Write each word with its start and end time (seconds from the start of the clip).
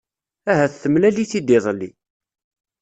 Ahat 0.51 0.73
temlal-it-id 0.81 1.49
iḍelli. 1.57 1.91